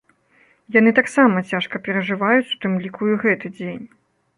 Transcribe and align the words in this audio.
Яны 0.77 0.93
таксама 1.01 1.45
цяжка 1.53 1.83
перажываюць 1.91 2.49
у 2.55 2.61
тым 2.67 2.73
ліку 2.87 3.03
і 3.15 3.23
гэты 3.27 3.57
дзень. 3.59 3.85